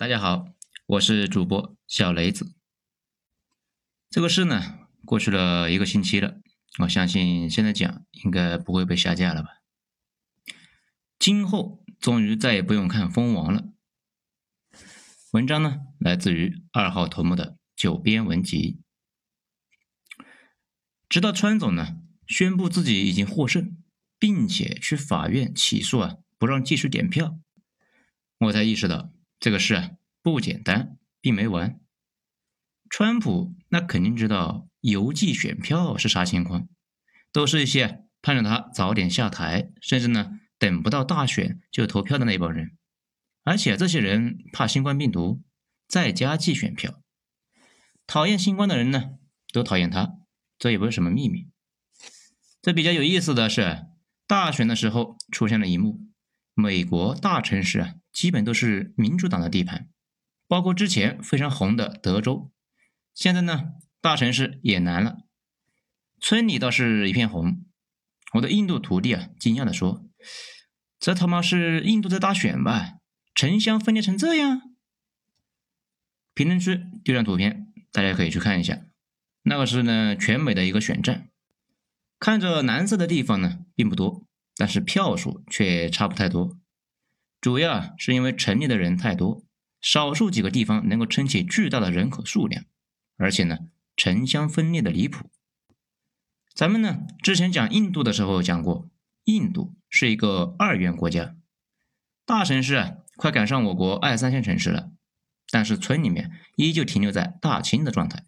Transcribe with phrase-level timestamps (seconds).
[0.00, 0.46] 大家好，
[0.86, 2.54] 我是主播小雷子。
[4.08, 6.40] 这个事呢，过去了一个星期了，
[6.78, 9.60] 我相信现在讲应该不会被下架了吧？
[11.18, 13.74] 今后终于再也不用看蜂王了。
[15.32, 18.80] 文章呢，来自于二号头目的九编文集。
[21.10, 23.76] 直到川总呢宣布自己已经获胜，
[24.18, 27.38] 并且去法院起诉啊，不让继续点票，
[28.38, 29.90] 我才意识到这个事啊
[30.22, 31.80] 不简单，并没完。
[32.90, 36.68] 川普那肯定知道邮寄选票是啥情况，
[37.32, 42.76] 都是一些盼着他早点下台，甚至呢等不到大选就投票的那帮人。
[43.42, 45.42] 而且这些人怕新冠病毒，
[45.88, 47.00] 在家寄选票。
[48.06, 49.12] 讨厌新冠的人呢，
[49.52, 50.18] 都讨厌他，
[50.58, 51.48] 这也不是什么秘密。
[52.60, 53.86] 这比较有意思的是，
[54.26, 56.00] 大选的时候出现了一幕：
[56.54, 59.88] 美国大城市啊，基本都是民主党的地盘，
[60.48, 62.50] 包括之前非常红的德州。
[63.14, 65.24] 现在呢，大城市也难了，
[66.20, 67.64] 村里倒是一片红。
[68.34, 70.06] 我的印度徒弟啊，惊讶地说
[71.00, 72.98] ：“这他妈是印度在大选吧？”
[73.34, 74.60] 城乡分裂成这样，
[76.34, 78.82] 评论区丢张图片，大家可以去看一下。
[79.42, 81.30] 那个是呢，全美的一个选战，
[82.18, 86.59] 看着蓝色的地方呢并不多，但是票数却差不太多。
[87.40, 89.42] 主要是因为城里的人太多，
[89.80, 92.64] 少数几个地方能够撑起巨大的人口数量，
[93.16, 93.58] 而且呢，
[93.96, 95.30] 城乡分裂的离谱。
[96.54, 98.88] 咱们呢之前讲印度的时候讲过，
[99.24, 101.34] 印度是一个二元国家，
[102.24, 102.96] 大城市啊。
[103.16, 104.92] 快赶上我国二三线城市了，
[105.50, 108.24] 但是村里面依旧停留在大清的状态，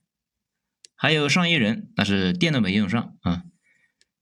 [0.94, 3.44] 还有上亿人那是电都没用上啊。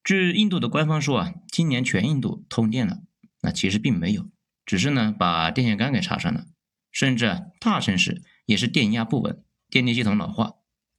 [0.04, 3.02] 据印度的官方说啊，今年全印度通电了，
[3.40, 4.30] 那其实并没有，
[4.70, 6.46] 只是呢把电线杆给插上了，
[6.92, 10.58] 甚至大城市也是电压不稳，电力系统老化，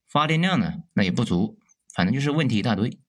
[0.09, 1.57] 发电量呢那也不足，
[1.95, 2.99] 反正就是问题一大堆。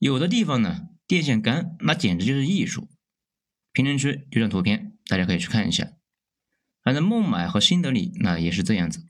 [0.00, 2.90] 有的地方呢电线杆那简直就是艺术。
[3.72, 4.98] 评论区有张图片。
[5.06, 5.92] 大家可以去看一下，
[6.82, 9.06] 反正孟买和新德里那也是这样子。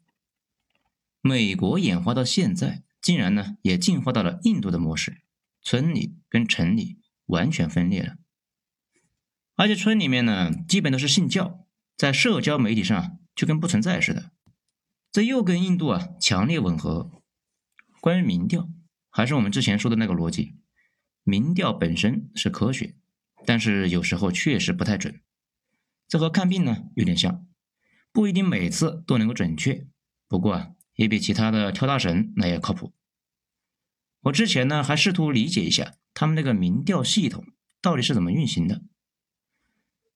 [1.23, 5.23] 美国演化到现在，竟然呢也进化到了印度的模式，
[5.63, 8.17] 村里跟城里完全分裂了。
[9.63, 11.65] 而且村里面呢，基本都是信教，
[11.97, 14.33] 在社交媒体上就跟不存在似的。
[15.13, 17.13] 这又跟印度啊强烈吻合。
[18.01, 18.69] 关于民调，
[19.09, 20.57] 还是我们之前说的那个逻辑，
[21.23, 22.97] 民调本身是科学，
[23.47, 25.21] 但是有时候确实不太准。
[26.09, 27.47] 这和看病呢有点像，
[28.11, 29.87] 不一定每次都能够准确，
[30.27, 32.93] 不过啊也比其他的跳大神那要靠谱。
[34.23, 37.45] 我之前呢还试图理解一下他们那个民调系统
[37.81, 38.83] 到底是怎么运行的。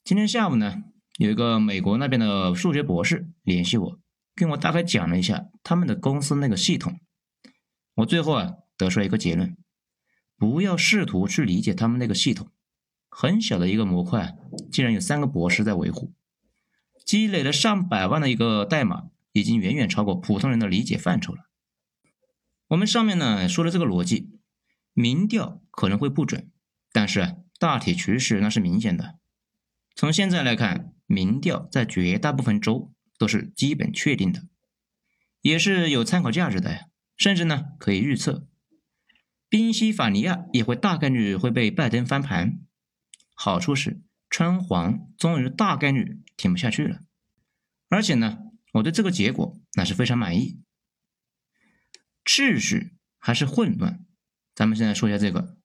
[0.07, 0.85] 今天下午呢
[1.19, 3.99] 有一个美国那边的数学博士联系我，
[4.37, 7.01] 跟我大概讲了一下他们的公司那个系统。
[7.97, 9.57] 我最后啊得出来一个结论：
[10.37, 12.53] 不要试图去理解他们那个系统。
[13.09, 14.37] 很小的一个模块，
[14.71, 16.15] 竟然有三个博士在维护，
[17.05, 21.41] 积累了上百万的一个代码，已经远远超过普通人的理解范畴了。
[22.69, 24.31] 我们上面呢说的这个逻辑，
[24.93, 26.53] 民调可能会不准，
[26.93, 29.17] 但是大体趋势那是明显的。
[29.97, 34.47] 从现在来看，民调在绝大部分州都是基本确定的，
[35.41, 38.47] 也是有参考价值的呀，甚至呢可以预测，
[39.49, 42.59] 宾夕法尼亚也会大概率会被拜登翻盘。
[43.35, 47.01] 好处是，川黄终于大概率挺不下去了，
[47.89, 48.41] 而且呢，
[48.75, 50.61] 我对这个结果那是非常满意。
[52.23, 54.05] 秩序还是混乱？
[54.55, 55.56] 咱们现在说一下这个。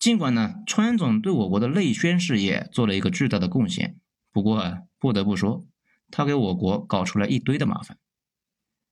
[0.00, 4.00] 尽管呢，川总对我国的内宣事业做了一个巨大的贡献，
[4.32, 5.66] 不过啊，不得不说，
[6.10, 7.98] 他给我国搞出来一堆的麻烦。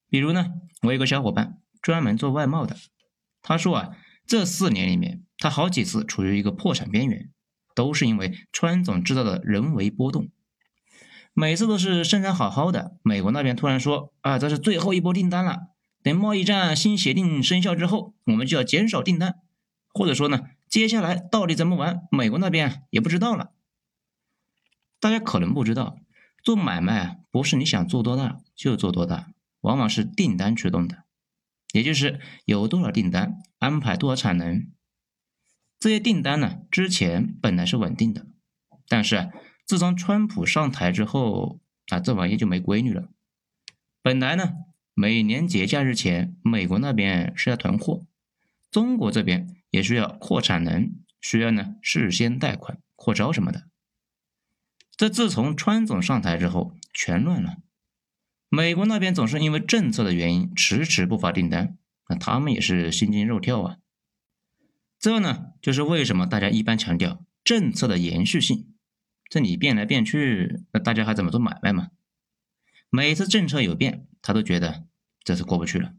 [0.09, 0.53] 比如呢，
[0.83, 2.77] 我有个小伙伴专门做外贸的，
[3.43, 7.31] 他说啊，这四年里面，他好几次处于一个破产边缘。
[7.75, 10.33] 都是因为川总制造的人为波动，
[11.33, 15.69] 每次都是生产好好的，美国那边突然说啊，这是最后一波订单了，
[16.03, 19.37] 等贸易战新协定生效之后，我们就要减少订单，
[19.95, 23.53] 或者说呢，接下来到底怎么玩，美国那边也不知道了。
[25.01, 25.99] 大家可能不知道，
[26.43, 31.05] 做买卖啊，不是你想做多大就做多大，往往是订单驱动的，
[31.73, 34.71] 也就是有多少订单，安排多少产能。
[35.79, 38.27] 这些订单呢，之前本来是稳定的，
[38.89, 39.31] 但是
[39.65, 43.09] 自从川普上台之后，啊，这玩意就没规律了。
[44.03, 44.55] 本来呢，
[44.95, 48.05] 每年节假日前，美国那边是要囤货，
[48.71, 53.69] 中国这边也需要扩产能，需要呢事先贷款、扩招什么的。
[54.97, 57.59] 这自从川总上台之后，全乱了。
[58.49, 61.77] 美国那边总是因为政策的原因迟迟不发订单，
[62.09, 63.77] 那他们也是心惊肉跳啊。
[64.99, 68.75] 这呢，就是为什么大家一般强调政策的延续性。
[69.31, 71.89] 这你变来变去，那大家还怎么做买卖嘛？
[72.89, 74.87] 每次政策有变，他都觉得
[75.23, 75.93] 这是过不去了。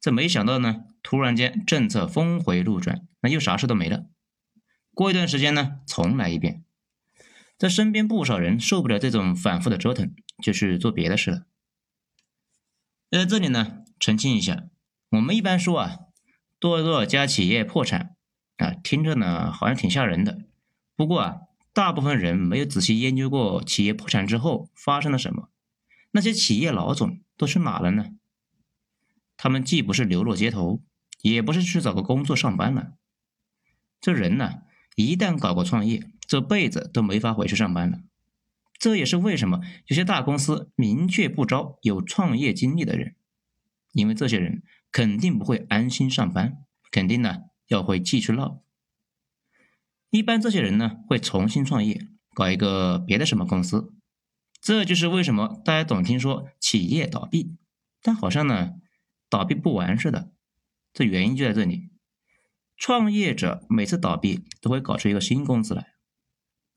[0.00, 4.06] 这没想到呢，突然间政策峰回路转，那又啥事都没了。
[4.92, 6.64] 过一段时间呢，重来一遍。
[7.58, 11.46] 这身边不少人受不了这种反复的折腾，就去做别的事了。
[13.10, 14.64] 在这里呢，澄清一下，
[15.10, 15.98] 我们一般说啊，
[16.58, 18.16] 多少多少家企业破产
[18.56, 20.44] 啊，听着呢好像挺吓人的。
[20.96, 21.40] 不过啊，
[21.72, 25.50] 大部分人没有仔细研究过企业破产之后发生了什么。
[26.12, 28.06] 那些企业老总都去哪了呢？
[29.36, 30.82] 他们既不是流落街头，
[31.20, 32.94] 也不是去找个工作上班了。
[34.00, 34.62] 这人呢，
[34.96, 38.00] 一旦搞过创业，这辈子都没法回去上班了。
[38.78, 43.14] 这也是为什么有些大公司明确不招有创业经历的人，
[43.92, 48.62] 因为这些人肯定不会安心上班，肯定呢要会继续闹。
[50.08, 53.92] 一般这些人呢会重新创业，搞一个别的什么公司。
[54.62, 57.54] 这就是为什么大家总听说企业倒闭，
[58.02, 58.72] 但好像呢
[59.28, 60.32] 倒闭不完似的。
[60.94, 61.89] 这原因就在这里，
[62.80, 65.92] 创业者每次倒闭都会搞出一个新公司来，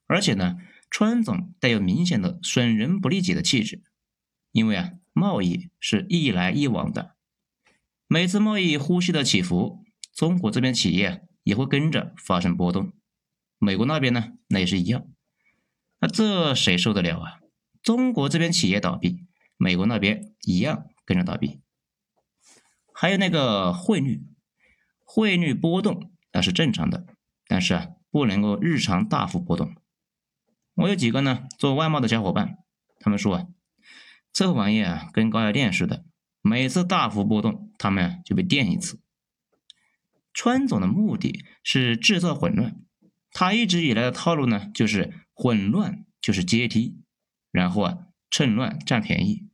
[0.05, 0.57] 而且呢，
[0.89, 3.81] 川总带有明显的损人不利己的气质，
[4.51, 7.15] 因为啊，贸易是一来一往的，
[8.05, 12.91] 每次贸易呼吸的起伏，中国这边企业也会跟着发生波动，
[13.57, 15.07] 美国那边呢，那也是一样，
[15.99, 17.39] 那这谁受得了啊？
[17.81, 19.25] 中国这边企业倒闭，
[19.55, 21.61] 美国那边一样跟着倒闭。
[22.93, 24.21] 还有那个汇率，
[25.03, 27.05] 汇率波动那是正常的，
[27.47, 29.75] 但是啊，不能够日常大幅波动。
[30.75, 32.57] 我有几个呢做外贸的小伙伴，
[32.99, 33.47] 他们说啊，
[34.31, 36.03] 这玩意啊跟高压电似的，
[36.41, 38.99] 每次大幅波动，他们就被电一次。
[40.33, 42.75] 川总的目的是制造混乱，
[43.31, 46.99] 他一直以来的套路呢，就是混乱就是阶梯。
[47.51, 47.97] 然后啊，
[48.31, 49.47] 趁乱占便宜，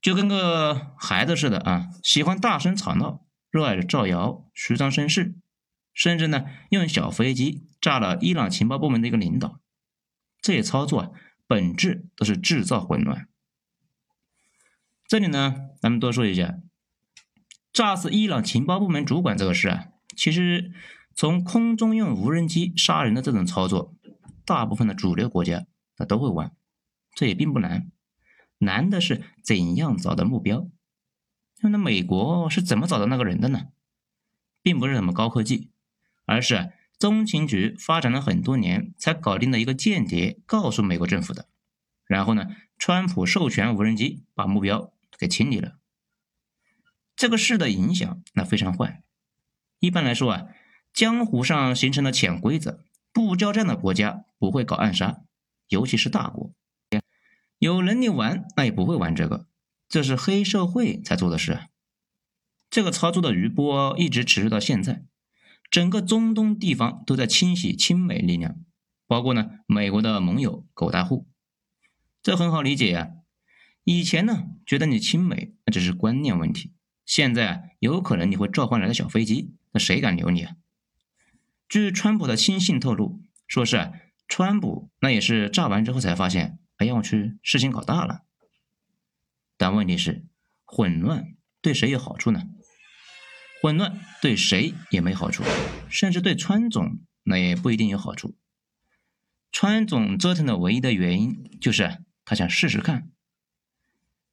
[0.00, 5.34] 就跟个孩子似的啊，喜欢大声吵闹，热爱着造谣、虚张声势，
[5.92, 9.60] 甚至呢，用小飞机炸了伊朗情报部门的一个领导。
[10.40, 11.10] 这些操作啊，
[11.46, 13.28] 本质都是制造混乱。
[15.06, 16.58] 这里呢，咱们多说一下，
[17.72, 20.72] 炸死伊朗情报部门主管这个事啊，其实
[21.14, 23.96] 从空中用无人机杀人的这种操作，
[24.44, 25.66] 大部分的主流国家
[25.96, 26.54] 那都会玩。
[27.14, 27.90] 这也并不难，
[28.58, 30.68] 难的是怎样找到目标。
[31.62, 33.68] 那美国是怎么找到那个人的呢？
[34.62, 35.70] 并不是什么高科技，
[36.24, 41.48] 而是中情局发展了很多年才搞定的一个间谍告诉美国政府的。
[42.06, 42.46] 然后呢，
[42.78, 45.78] 川普授权无人机把目标给清理了。
[47.16, 49.02] 这个事的影响那非常坏。
[49.80, 50.46] 一般来说啊，
[50.92, 55.22] 江湖上形成了潜规则，不交战的国家不会搞暗杀，
[55.68, 56.52] 尤其是大国。
[57.58, 59.46] 有能力玩，那也不会玩这个，
[59.88, 61.68] 这是黑社会才做的事。
[62.68, 65.04] 这个操作的余波一直持续到现在，
[65.70, 68.56] 整个中东地方都在清洗亲美力量，
[69.06, 71.26] 包括呢美国的盟友狗大户。
[72.22, 73.12] 这很好理解呀，
[73.84, 76.74] 以前呢觉得你亲美那只是观念问题，
[77.06, 80.56] 现在啊有可能你会召唤来的小飞机，那谁敢留你啊？
[81.66, 83.92] 据川普的亲信透露，说是啊
[84.26, 86.58] 川普那也是炸完之后才发现。
[86.76, 88.22] 哎呀，我去，事情搞大了。
[89.58, 90.24] 但问题是，
[90.64, 92.44] 混乱对谁有好处呢？
[93.60, 95.44] 混乱对谁也没好处，
[95.90, 98.38] 甚至对川总那也不一定有好处。
[99.52, 103.10] 川总折腾的唯一的原因就是他想试试看。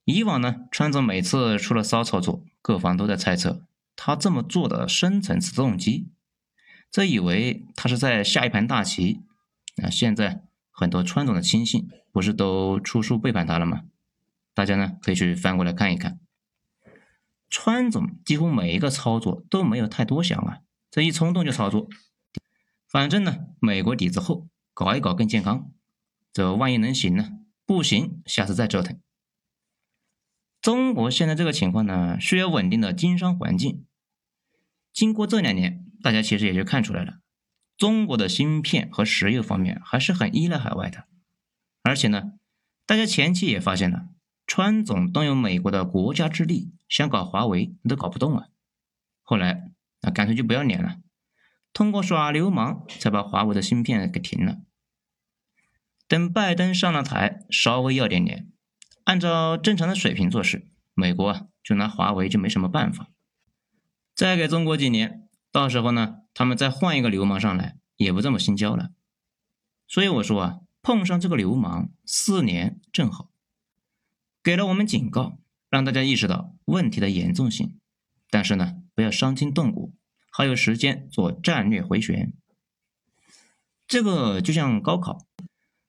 [0.05, 3.65] 以往呢，川总每次出了骚操作，各方都在猜测
[3.97, 6.11] 他这么做的深层次动机，
[6.89, 9.21] 这以为他是在下一盘大棋。
[9.75, 10.43] 那现在。
[10.77, 13.83] 很多川总的亲信不是都出书背叛他了吗？
[14.55, 16.19] 大家呢可以去翻过来看一看。
[17.47, 21.87] 川总几乎每一个操作都没有太多想啊，这一冲动就操作。
[22.87, 25.71] 反正呢，美国底子厚，搞一搞更健康。
[26.33, 27.29] 这万一能行呢？
[27.65, 28.99] 不行，下次再折腾。
[30.61, 33.85] 中国现在这个情况呢，需要稳定的经商环境。
[34.91, 37.19] 经过这两年，大家其实也就看出来了。
[37.77, 41.07] 中国的芯片和石油方面还是很依赖海外的，
[41.83, 42.33] 而且呢，
[42.85, 44.07] 大家前期也发现了，
[44.47, 48.47] 川总动用美国的国家之力想搞华为都搞不动啊。
[49.23, 49.71] 后来
[50.01, 50.97] 那干脆就不要脸了，
[51.73, 54.57] 通过耍流氓才把华为的芯片给停了。
[56.07, 58.47] 等拜登上了台，稍微要点脸，
[59.05, 63.09] 按照正常的水平做事，美国啊就拿华为就没什么办法。
[64.13, 68.91] 再给中国几年，到时候呢，他们再换一个流氓上来，也不这么心焦了。
[69.87, 73.31] 所以我说啊，碰上这个流氓，四年正好，
[74.45, 75.39] 给了我们警告，
[75.71, 77.79] 让大家意识到问题的严重性。
[78.29, 79.95] 但是呢，不要伤筋动骨，
[80.31, 82.31] 还有时间做战略回旋。
[83.87, 85.25] 这个就像高考，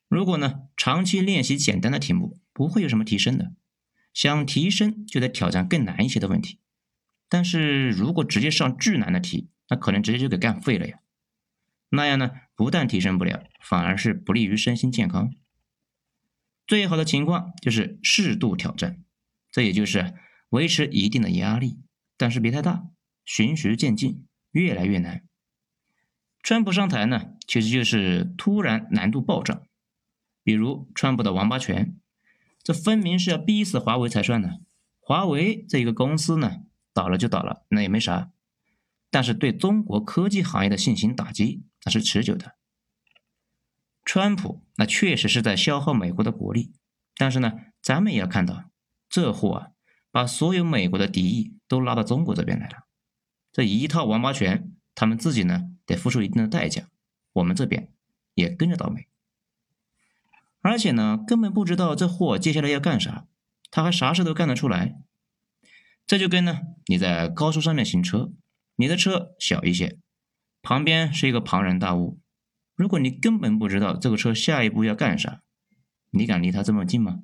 [0.08, 3.52] 如果呢长期练习简单的题目，不会有什么提升的。
[4.14, 6.58] 想提升，就得挑战更难一些的问题。
[7.28, 11.00] 但是如果直接上巨难的题，那可能直接就给干废了呀。
[11.90, 15.34] 那样呢，不但提升不了，反而是不利于身心健康。
[16.66, 19.02] 最好的情况就是适度挑战，
[19.52, 20.14] 这也就是
[20.50, 21.78] 维持一定的压力，
[22.16, 22.88] 但是别太大，
[23.24, 25.24] 循序渐进，越来越难。
[26.42, 29.62] 川普上台呢，其实就是突然难度暴涨。
[30.42, 31.96] 比如川普的王八拳，
[32.62, 34.58] 这分明是要逼死华为才算呢。
[35.00, 38.32] 华为这一个公司呢，倒了就倒了，那也没啥。
[39.08, 42.55] 但是对中国科技行业的信心打击，那是持久的。
[44.06, 46.72] 川普那确实是在消耗美国的国力，
[47.16, 48.70] 但是呢，咱们也要看到，
[49.08, 49.68] 这货啊，
[50.12, 52.86] 把所有美国的敌意都拉到中国这边来了。
[53.52, 55.70] 这一套王八拳，他们自己呢？
[55.84, 56.88] 得付出一定的代价，
[57.32, 57.92] 我们这边
[58.34, 59.08] 也跟着倒霉。
[60.60, 63.26] 而且呢，根本不知道这货接下来要干啥，
[63.70, 64.96] 他还啥事都干得出来。
[66.06, 68.32] 这就跟呢，你在高速上面行车，
[68.76, 69.98] 你的车小一些，
[70.62, 72.20] 旁边是一个庞然大物，
[72.76, 75.42] 如果你根本不知道这个车下一步要干啥，
[76.10, 77.22] 你敢离他这么近吗？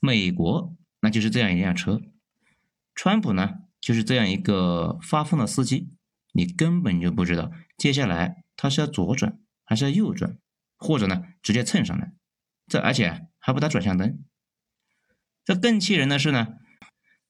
[0.00, 2.00] 美国那就是这样一辆车，
[2.94, 5.92] 川普呢就是这样一个发疯的司机。
[6.32, 10.38] 你根本就不知道接下来他是要左转还是要右转，
[10.78, 12.14] 或者呢直接蹭上来，
[12.66, 14.24] 这而且还不打转向灯。
[15.44, 16.54] 这更气人的是呢，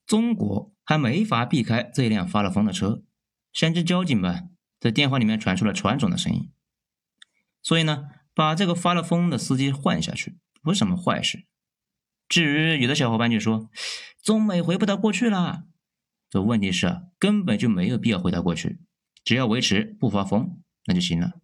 [0.05, 3.03] 中国还没法避开这一辆发了疯的车，
[3.51, 4.43] 想去交警吧，
[4.79, 6.49] 在电话里面传出了传总的声音。
[7.63, 11.45] 所以呢，把这个发了疯的司机换下去不是什么坏事。
[12.27, 13.69] 至于有的小伙伴就说，
[14.21, 15.63] 中美回不到过去了，
[16.29, 18.79] 这问题是啊，根本就没有必要回到过去。
[19.23, 21.39] 只要维持不发疯，那就行了。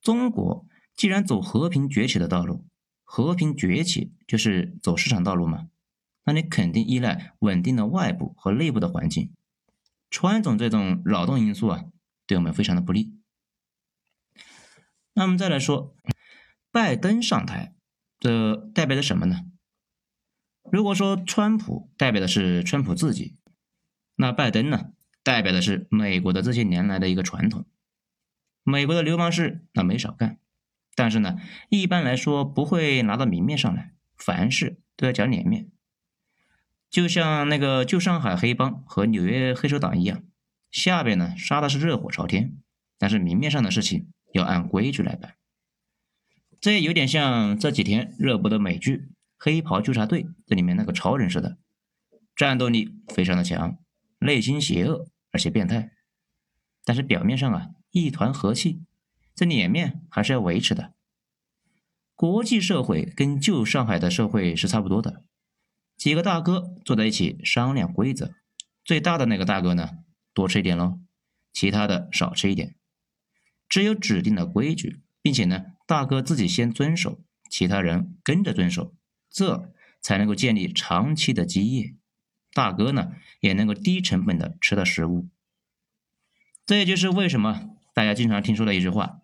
[0.00, 2.64] 中国既然走和平崛起的道路，
[3.04, 5.68] 和平崛起就是走市场道路嘛，
[6.24, 9.32] 那你肯定依赖稳定的外部和内部的环境。
[10.08, 11.84] 川总这种扰动因素啊，
[12.26, 13.19] 对我们非常的不利。
[15.20, 15.94] 那我们再来说，
[16.72, 17.74] 拜登上台，
[18.18, 19.42] 这代表着什么呢？
[20.72, 23.36] 如果说川普代表的是川普自己，
[24.14, 24.92] 那拜登呢？
[25.22, 27.66] 代表的是美国的这些年来的一个传统，
[28.62, 30.38] 美国的流氓事那没少干，
[30.94, 31.36] 但是呢，
[31.68, 35.70] 一般来说不会拿到明面上来，凡事都要讲脸面，
[36.88, 40.22] 就像那个旧上海黑帮和纽约黑手党一样，
[40.70, 42.56] 下边呢杀的是热火朝天，
[42.96, 45.36] 但是明面上的事情要按规矩来办，
[46.60, 48.96] 这有点像这几天热播的美剧
[49.38, 51.58] 《黑袍纠察队》这里面那个超人似的，
[52.36, 53.78] 战斗力非常的强。
[54.22, 55.92] 内心邪恶而且变态，
[56.84, 58.82] 但是表面上啊一团和气，
[59.34, 60.92] 这脸面还是要维持的。
[62.14, 65.24] 国际社会跟旧上海的社会是差不多的，
[65.96, 68.34] 几个大哥坐在一起商量规则，
[68.84, 69.88] 最大的那个大哥呢
[70.34, 71.00] 多吃一点喽，
[71.54, 72.74] 其他的少吃一点。
[73.70, 78.94] 只有指定的规矩，并且呢大哥自己先遵守，其他人跟着遵守，
[79.30, 79.72] 这
[80.02, 81.94] 才能够建立长期的基业。
[82.52, 85.28] 大哥呢，也能够低成本的吃到食物，
[86.66, 89.20] 这也就是为什么大家经常听说的一句话：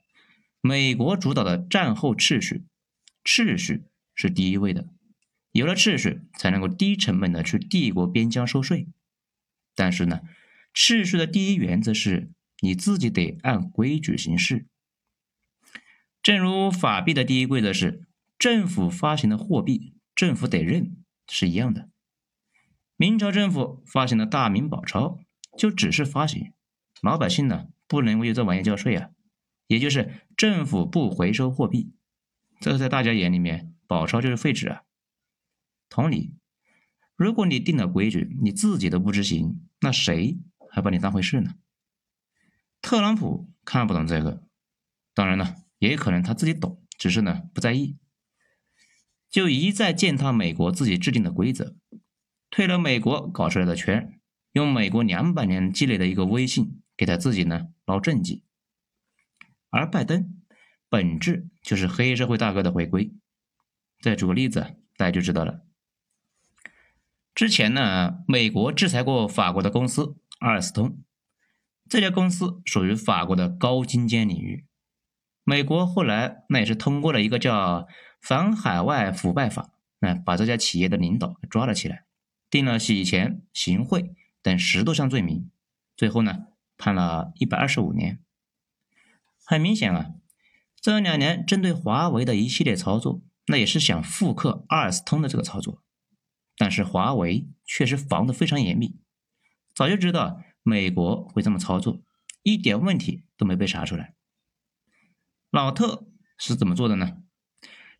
[0.60, 2.64] 美国主导的战后秩序，
[3.24, 3.82] 秩序
[4.14, 4.86] 是第一位的，
[5.50, 8.86] 有了秩序，才能够低成本的去帝国边疆收税。
[9.74, 10.20] 但是呢，
[10.72, 14.66] 秩序的第一原则是你自己得按规矩行事。
[16.22, 18.06] 正如法币的第一规则是
[18.38, 20.96] 政府发行的货币，政府得认，
[21.28, 21.88] 是一样的。
[22.96, 25.20] 明朝政府发行的大明宝钞，
[25.56, 26.52] 就只是发行，
[27.02, 29.10] 老百姓呢不能为这玩意交税啊，
[29.66, 31.92] 也就是政府不回收货币，
[32.60, 34.82] 这在大家眼里面，宝钞就是废纸啊。
[35.88, 36.34] 同理，
[37.14, 40.38] 如果你定了规矩，你自己都不执行，那谁
[40.70, 41.54] 还把你当回事呢？
[42.86, 44.44] 特朗普看不懂这个，
[45.12, 47.98] 当然了，也可能他自己懂，只是呢不在意，
[49.28, 51.74] 就一再践踏美国自己制定的规则。
[52.48, 54.20] 退了美国搞出来的圈，
[54.52, 58.44] 用美国两百年积累的一个威信给他自己呢捞政绩，
[59.70, 60.40] 而拜登
[60.88, 63.12] 本质就是黑社会大哥的回归。
[64.00, 65.66] 再举个例子，大家就知道了。
[67.34, 71.02] 之前呢，美国制裁过法国的公司阿尔斯通，
[71.88, 74.66] 这家公司属于法国的高精尖领域。
[75.44, 77.82] 美国后来那也是通过了一个叫
[78.20, 79.62] 《反海外腐败法》，
[80.00, 82.04] 那把这家企业的领导抓了起来，
[82.50, 85.50] 定了洗钱、行贿等十多项罪名，
[85.96, 88.18] 最后呢判了一百二十五年。
[89.44, 90.10] 很明显啊，
[90.80, 95.84] 这两年针对华为的一系列操作，那也是想复刻阿尔斯通的这个操作，
[96.56, 98.98] 但是华为确实防得非常严密，
[99.72, 102.02] 早就知道美国会这么操作，
[102.42, 104.14] 一点问题都没被查出来。
[105.52, 107.18] 老特是怎么做的呢？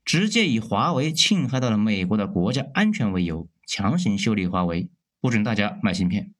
[0.05, 6.35] 直接以华为侵害到了美国的国家安全为由，强行修理华为，不准大家卖芯片，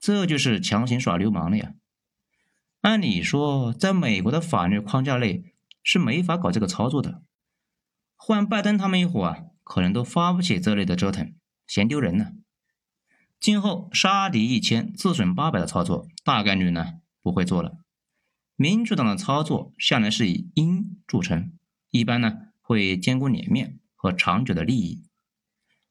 [0.00, 1.74] 这就是强行耍流氓了呀！
[2.80, 5.54] 按理说，在美国的法律框架内
[5.84, 7.22] 是没法搞这个操作的。
[8.16, 11.32] 换拜登他们一伙啊，可能都发不起这类的折腾，
[11.68, 12.32] 嫌丢人呢。
[13.42, 17.76] 今后杀敌一千，自损八百的操作，大概率呢不会做了。
[18.54, 21.50] 民主党的操作向来是以阴著称，
[21.90, 25.02] 一般呢会兼顾脸面和长久的利益。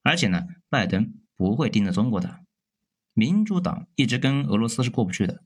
[0.01, 2.39] 而且呢，拜登不会盯着中国打，
[3.11, 5.43] 民主党一直跟俄罗斯是过不去的。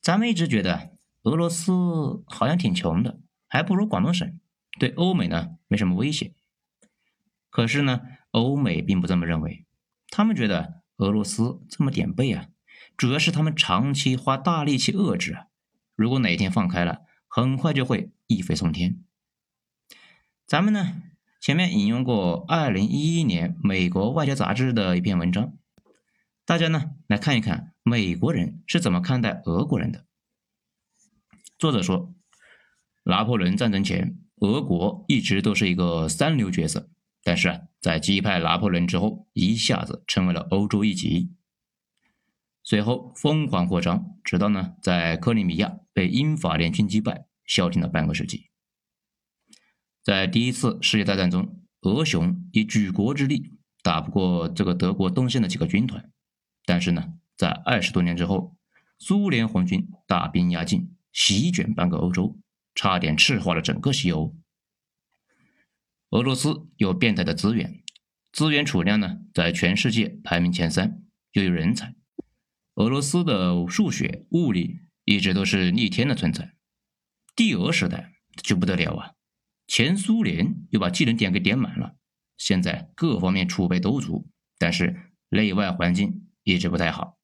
[0.00, 4.40] 咱们一直觉得俄罗斯好像挺穷的，还不如广东省，
[4.80, 6.32] 对欧美呢没什么威胁。
[7.50, 8.00] 可是呢，
[8.30, 9.66] 欧美并不这么认为，
[10.08, 12.48] 他们觉得俄罗斯这么点背啊，
[12.96, 15.46] 主要是他们长期花大力气遏制啊，
[15.94, 19.02] 如果哪一天放开了，很快就会一飞冲天。
[20.46, 21.02] 咱们呢
[21.40, 25.52] 前面引用过二零一一年美国外交杂志的一篇文章，
[26.44, 27.72] 大家呢来看一看。
[27.88, 30.06] 美国人是怎么看待俄国人的？
[31.56, 32.12] 作者说，
[33.04, 36.90] 拿破仑战争前，俄国一直都是一个三流角色，
[37.26, 41.32] 但是啊，在击败拿破仑之后，一下子成为了欧洲一极。
[42.62, 48.50] 随后疯狂扩张，直到呢，在克里米亚被英法联军击败，消停了半个世纪。
[50.04, 56.08] 在第一次世界大战中，俄雄以举国之力打不过这个德国东线的几个军团，
[56.64, 57.14] 但是呢。
[57.36, 58.56] 在二十多年之后，
[58.98, 62.38] 苏联红军大兵压境，席卷半个欧洲，
[62.74, 64.34] 差点赤化了整个西欧。
[66.10, 67.82] 俄罗斯有变态的资源，
[68.32, 71.96] 资源储量呢，在全世界排名前三，又有人才。
[72.76, 76.54] 俄罗斯的数学、物理一直都是逆天的存在。
[77.34, 79.12] 帝俄时代就不得了啊，
[79.66, 81.96] 前苏联又把技能点给点满了，
[82.36, 87.18] 现在各方面储备都足，但是内外环境一直不太好。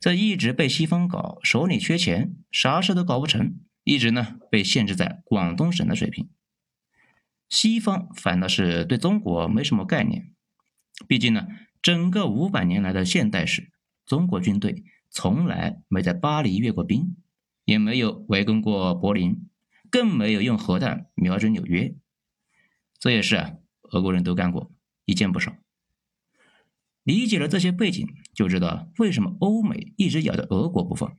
[0.00, 6.30] 这一直被西方搞，手里缺钱，啥事都搞不成，一直呢被限制在广东省的水平。
[7.52, 10.32] 西方反倒是对中国没什么概念，
[11.06, 11.46] 毕竟呢，
[11.82, 13.70] 整个五百年来的现代史，
[14.06, 17.14] 中国军队从来没在巴黎阅过兵，
[17.66, 19.50] 也没有围攻过柏林，
[19.90, 21.94] 更没有用核弹瞄准纽约。
[22.98, 24.72] 这也是啊，俄国人都干过，
[25.04, 25.54] 一件不少。
[27.02, 31.18] 理解了这些背景，就知道为什么欧美一直咬着俄国不放。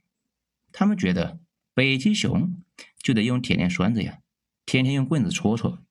[0.72, 1.40] 他们觉得
[1.76, 2.60] 北极熊
[2.98, 4.18] 就得用铁链拴着呀，
[4.66, 5.84] 天天用棍子戳戳，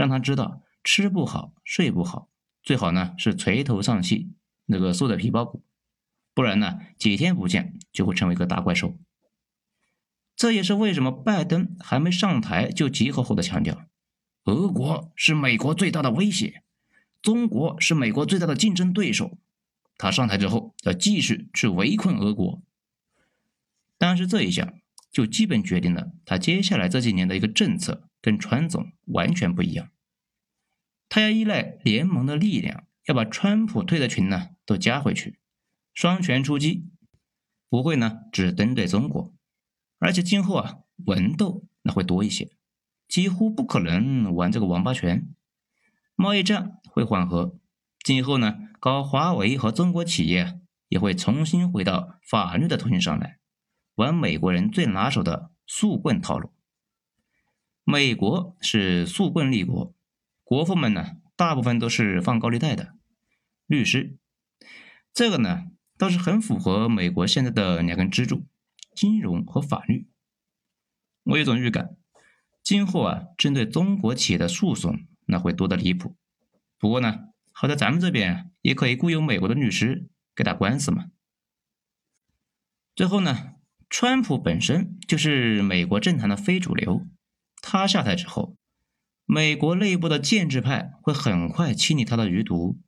[0.00, 2.30] 让他知道吃不好睡不好，
[2.62, 4.32] 最好呢是垂头丧气，
[4.64, 5.62] 那个缩在皮包骨，
[6.32, 8.96] 不然呢几天不见就会成为一个大怪兽。
[10.34, 13.84] 这也是为什么拜登还没上台就急吼吼的强调，
[14.44, 16.62] 俄国是美国最大的威胁。
[17.20, 19.36] 中国是美国最大的竞争对手，
[19.98, 22.62] 他上台之后要继续去围困俄国。
[23.98, 24.72] 但是这一下
[25.12, 29.90] 就基本决定了他接下来这几年的一个政策跟川总完全不一样。
[31.08, 35.40] 他要依赖联盟的力量，要把川普退的群呢都加回去，
[35.92, 36.88] 双拳出击，
[37.68, 39.34] 不会呢只针对中国，
[39.98, 42.52] 而且今后啊文斗那会多一些，
[43.08, 45.28] 几乎不可能玩这个王八拳。
[46.14, 47.58] 贸易战会缓和，
[48.04, 53.38] 今后呢，搞华为和中国企业也会重新回到法律的途径上来，
[53.94, 56.52] 玩美国人最拿手的速棍套路。
[57.84, 59.94] 美国是速棍立国，
[60.44, 62.94] 国父们呢，大部分都是放高利贷的
[63.66, 64.16] 律师，
[65.12, 65.64] 这个呢
[65.96, 68.46] 倒是很符合美国现在的两根支柱：
[68.94, 70.08] 金融和法律。
[71.24, 71.96] 我有种预感，
[72.62, 75.06] 今后啊，针对中国企业的诉讼。
[75.32, 76.16] 那会多得离谱，
[76.76, 81.04] 不过呢，好在咱们这边也可以雇佣美国的律师给打官司嘛。
[82.96, 83.54] 最后呢，
[83.88, 87.06] 川普本身就是美国政坛的非主流，
[87.60, 88.56] 他下台之后，
[89.24, 92.78] 美国内部的建制派会很快清理他的余毒，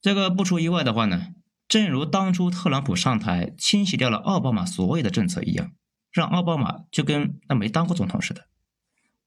[0.00, 1.34] 这个不出意外的话呢，
[1.68, 5.72] 正如当初特朗普上台清洗掉了奥巴马所有的政策一样，
[6.10, 8.48] 让奥巴马就跟那没当过总统似的，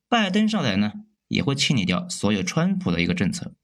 [0.09, 0.93] 拜登上台呢
[1.27, 3.55] 也会清理掉所有川普的一个政策，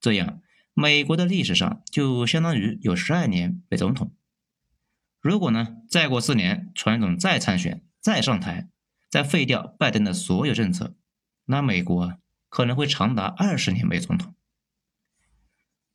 [0.00, 0.40] 这样
[0.74, 4.14] 美国的历史上就相当于有十二年没总统。
[5.20, 8.68] 如果呢再过四年，川总再参选再上台，
[9.12, 10.96] 再废掉拜登的所有政策，
[11.44, 14.34] 那美国可能会长达二十年没总统。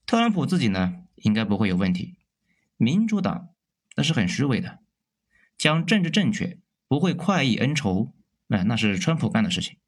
[0.06, 2.19] 特朗普自己呢，应该不会有问题。
[2.77, 3.49] 民主党
[3.95, 4.82] 那是很虚伪的，
[5.58, 8.13] 讲政治正确不会快意恩仇，
[8.49, 9.80] 哎，那是川普干的事情。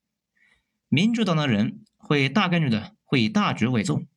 [0.88, 4.08] 民主党的人会大概率的会以大局为重，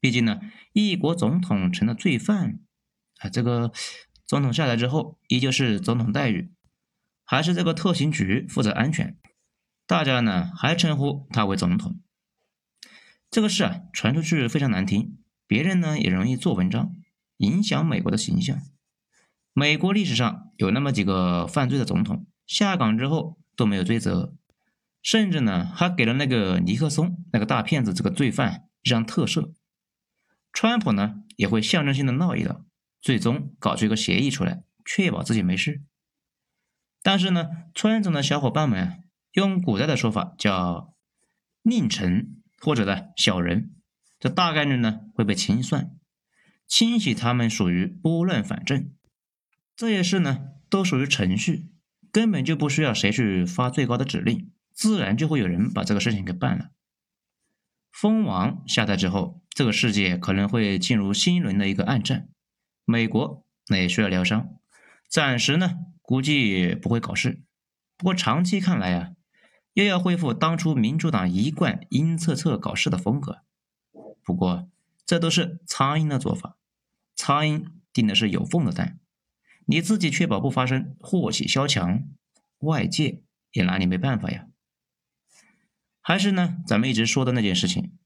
[0.00, 0.38] 毕竟呢，
[0.74, 2.60] 一国总统成了罪犯，
[3.20, 3.72] 啊，这个
[4.26, 6.52] 总统下来之后依旧是总统待遇，
[7.30, 9.16] 还是这个特勤局负责安全，
[9.86, 12.00] 大家呢还称呼他为总统。
[13.30, 15.16] 这个事啊传出去非常难听。
[15.46, 16.90] 别人呢也容易做文章，
[17.36, 18.60] 影响美国的形象。
[19.52, 24.34] 美国历史上有那么几个犯罪的总统下岗之后都没有追责，
[25.00, 29.52] 甚至呢还给了那个尼克松那个大骗子这个罪犯一张特赦。
[30.52, 32.64] 川普呢也会象征性的闹一闹，
[33.00, 35.84] 最终搞出一个协议出来，确保自己没事。
[37.02, 40.94] 但是呢，村总的小伙伴们用古代的说法叫
[41.64, 43.74] 佞臣或者呢小人。
[44.18, 45.92] 这大概率呢会被清算，
[46.66, 48.92] 清洗他们属于拨乱反正，
[49.74, 51.70] 这些事呢都属于程序，
[52.12, 56.68] 根本就不需要谁去发最高的指令，自然就会有人把这个事情给办了。
[57.90, 62.28] 蜂王下台之后，这个世界可能会进入新一轮的一个暗战，
[62.84, 64.50] 美国那也需要疗伤，
[65.08, 65.76] 暂时呢
[66.10, 67.40] 估计不会搞事，
[67.96, 69.12] 不过长期看来啊，
[69.74, 73.44] 又要恢复当初民主党一贯阴恻恻搞事的风格。
[74.24, 74.68] 不过，
[75.06, 76.58] 这都是苍蝇的做法。
[77.14, 78.98] 苍蝇叮的是有缝的蛋，
[79.66, 82.02] 你自己确保不发生祸起萧墙，
[82.58, 84.48] 外界也拿你没办法呀。
[86.00, 87.96] 还是呢，咱们一直说的那件事情：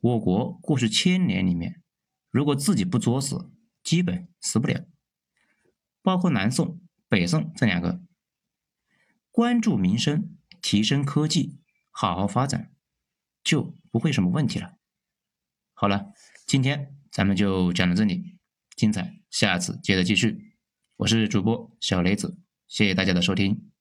[0.00, 1.80] 我国过去千年里面，
[2.32, 3.52] 如果自己不作死，
[3.84, 4.84] 基本死不了。
[6.02, 6.80] 包括南宋、
[7.12, 8.00] 北宋这两个，
[9.30, 11.58] 关注民生、提升科技、
[11.90, 12.72] 好好发展，
[13.44, 14.78] 就不会什么问题了。
[15.74, 16.14] 好了，
[16.46, 18.38] 今天咱们就讲到这里，
[18.76, 20.56] 精彩下次接着继续。
[20.96, 23.71] 我是主播小雷子，谢谢大家的收听。